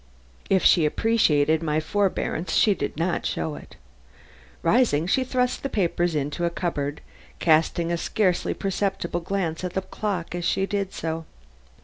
If 0.49 0.63
she 0.63 0.87
appreciated 0.87 1.61
my 1.61 1.79
forbearance 1.79 2.53
she 2.55 2.73
did 2.73 2.97
not 2.97 3.23
show 3.23 3.53
it. 3.53 3.75
Rising, 4.63 5.05
she 5.05 5.23
thrust 5.23 5.61
the 5.61 5.69
papers 5.69 6.15
into 6.15 6.43
a 6.43 6.49
cupboard, 6.49 7.01
casting 7.37 7.91
a 7.91 7.97
scarcely 7.97 8.55
perceptible 8.55 9.19
glance 9.19 9.63
at 9.63 9.73
the 9.73 9.83
clock 9.83 10.33
as 10.33 10.43
she 10.43 10.65
did 10.65 10.91
so. 10.91 11.25